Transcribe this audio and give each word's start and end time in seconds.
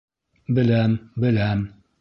Беләм, 0.59 0.97
беләм... 1.27 1.67